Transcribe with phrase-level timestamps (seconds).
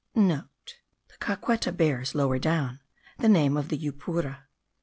[0.05, 0.35] *(* The
[1.19, 2.79] Caqueta bears, lower down,
[3.19, 4.45] the name of the Yupura.)